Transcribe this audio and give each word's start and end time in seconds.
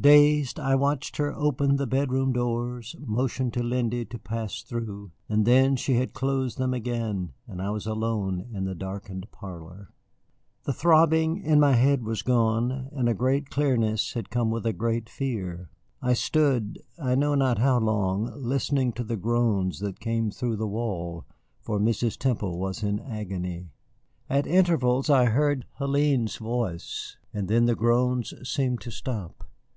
Dazed, 0.00 0.58
I 0.58 0.74
watched 0.74 1.16
her 1.18 1.32
open 1.32 1.76
the 1.76 1.86
bedroom 1.86 2.32
doors, 2.32 2.96
motion 2.98 3.52
to 3.52 3.62
Lindy 3.62 4.04
to 4.06 4.18
pass 4.18 4.62
through, 4.62 5.12
and 5.28 5.46
then 5.46 5.76
she 5.76 5.94
had 5.94 6.12
closed 6.12 6.58
them 6.58 6.74
again 6.74 7.34
and 7.46 7.62
I 7.62 7.70
was 7.70 7.86
alone 7.86 8.46
in 8.52 8.64
the 8.64 8.74
darkened 8.74 9.30
parlor. 9.30 9.92
The 10.64 10.72
throbbing 10.72 11.36
in 11.38 11.60
my 11.60 11.74
head 11.74 12.02
was 12.02 12.22
gone, 12.22 12.88
and 12.90 13.08
a 13.08 13.14
great 13.14 13.48
clearness 13.48 14.14
had 14.14 14.28
come 14.28 14.50
with 14.50 14.66
a 14.66 14.72
great 14.72 15.08
fear. 15.08 15.70
I 16.02 16.14
stood, 16.14 16.80
I 16.98 17.14
know 17.14 17.36
not 17.36 17.58
how 17.58 17.78
long, 17.78 18.32
listening 18.34 18.92
to 18.94 19.04
the 19.04 19.16
groans 19.16 19.78
that 19.78 20.00
came 20.00 20.32
through 20.32 20.56
the 20.56 20.66
wall, 20.66 21.26
for 21.60 21.78
Mrs. 21.78 22.16
Temple 22.18 22.58
was 22.58 22.82
in 22.82 22.98
agony. 22.98 23.70
At 24.28 24.48
intervals 24.48 25.08
I 25.08 25.26
heard 25.26 25.64
Hélène's 25.78 26.38
voice, 26.38 27.16
and 27.32 27.46
then 27.46 27.66
the 27.66 27.76
groans 27.76 28.34
seemed 28.42 28.80
to 28.80 28.90
stop. 28.90 29.44